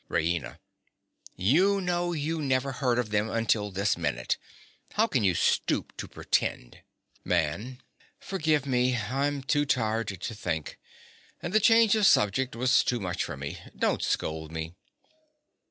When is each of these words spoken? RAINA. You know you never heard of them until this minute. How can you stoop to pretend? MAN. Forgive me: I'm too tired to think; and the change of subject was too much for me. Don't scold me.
RAINA. 0.09 0.57
You 1.35 1.79
know 1.79 2.11
you 2.11 2.41
never 2.41 2.71
heard 2.71 2.97
of 2.97 3.11
them 3.11 3.29
until 3.29 3.69
this 3.69 3.95
minute. 3.95 4.35
How 4.93 5.05
can 5.05 5.23
you 5.23 5.35
stoop 5.35 5.95
to 5.97 6.07
pretend? 6.07 6.81
MAN. 7.23 7.83
Forgive 8.19 8.65
me: 8.65 8.97
I'm 8.97 9.43
too 9.43 9.63
tired 9.63 10.07
to 10.07 10.33
think; 10.33 10.79
and 11.39 11.53
the 11.53 11.59
change 11.59 11.93
of 11.95 12.07
subject 12.07 12.55
was 12.55 12.83
too 12.83 12.99
much 12.99 13.23
for 13.23 13.37
me. 13.37 13.59
Don't 13.77 14.01
scold 14.01 14.51
me. 14.51 14.73